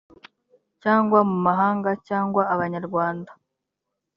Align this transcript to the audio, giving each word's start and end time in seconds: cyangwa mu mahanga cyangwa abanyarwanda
cyangwa 0.81 1.19
mu 1.29 1.37
mahanga 1.47 1.89
cyangwa 2.07 2.41
abanyarwanda 2.53 3.31